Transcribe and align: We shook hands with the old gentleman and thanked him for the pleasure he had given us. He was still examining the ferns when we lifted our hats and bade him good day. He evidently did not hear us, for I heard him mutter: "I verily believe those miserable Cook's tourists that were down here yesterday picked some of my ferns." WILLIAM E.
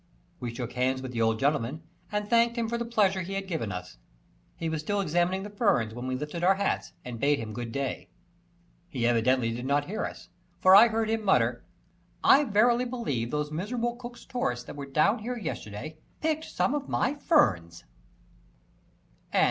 We 0.39 0.51
shook 0.51 0.73
hands 0.73 1.03
with 1.03 1.11
the 1.11 1.21
old 1.21 1.39
gentleman 1.39 1.83
and 2.11 2.27
thanked 2.27 2.55
him 2.55 2.67
for 2.67 2.79
the 2.79 2.85
pleasure 2.85 3.21
he 3.21 3.35
had 3.35 3.47
given 3.47 3.71
us. 3.71 3.99
He 4.55 4.67
was 4.67 4.81
still 4.81 4.99
examining 4.99 5.43
the 5.43 5.51
ferns 5.51 5.93
when 5.93 6.07
we 6.07 6.15
lifted 6.15 6.43
our 6.43 6.55
hats 6.55 6.93
and 7.05 7.19
bade 7.19 7.37
him 7.37 7.53
good 7.53 7.71
day. 7.71 8.09
He 8.89 9.05
evidently 9.05 9.51
did 9.51 9.67
not 9.67 9.85
hear 9.85 10.03
us, 10.03 10.29
for 10.59 10.75
I 10.75 10.87
heard 10.87 11.07
him 11.11 11.23
mutter: 11.23 11.63
"I 12.23 12.45
verily 12.45 12.85
believe 12.85 13.29
those 13.29 13.51
miserable 13.51 13.95
Cook's 13.95 14.25
tourists 14.25 14.65
that 14.65 14.75
were 14.75 14.87
down 14.87 15.19
here 15.19 15.37
yesterday 15.37 15.99
picked 16.19 16.45
some 16.45 16.73
of 16.73 16.89
my 16.89 17.13
ferns." 17.13 17.83
WILLIAM 19.31 19.35
E. 19.35 19.39